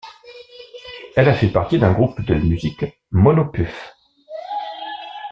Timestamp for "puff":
3.45-3.93